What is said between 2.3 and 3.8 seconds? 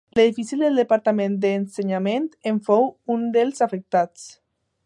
en fou un dels